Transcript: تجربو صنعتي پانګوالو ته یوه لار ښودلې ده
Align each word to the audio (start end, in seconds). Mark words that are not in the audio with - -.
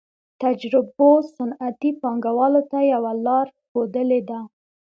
تجربو 0.41 1.09
صنعتي 1.35 1.89
پانګوالو 2.01 2.61
ته 2.71 2.79
یوه 2.93 3.11
لار 3.25 3.47
ښودلې 3.67 4.21
ده 4.29 4.39